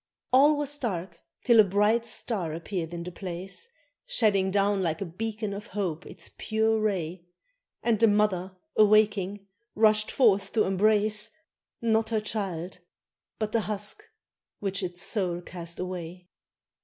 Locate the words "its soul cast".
14.81-15.79